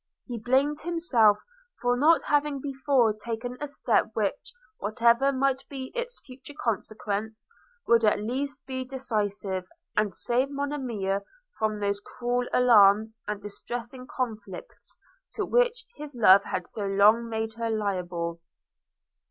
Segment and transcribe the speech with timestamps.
[0.25, 1.37] He blamed himself
[1.79, 7.47] for not having before taken a step which, whatever might be its future consequence,
[7.85, 11.21] would at least be decisive, and save Monimia
[11.59, 14.97] from those cruel alarms and distressing conflicts
[15.33, 18.41] to which his love had so long made her liable.